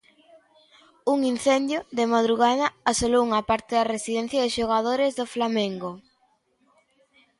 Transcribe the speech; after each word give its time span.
Un 1.13 1.19
incendio, 1.33 1.79
de 1.97 2.05
madrugada, 2.15 2.67
asolou 2.91 3.21
unha 3.27 3.41
parte 3.49 3.71
da 3.77 3.89
residencia 3.95 4.43
de 4.43 4.53
xogadores 4.57 5.11
do 5.19 5.25
Flamengo. 5.33 5.91